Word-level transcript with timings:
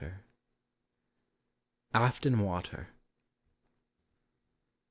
AFTON 1.93 2.39
WATER. 2.39 2.89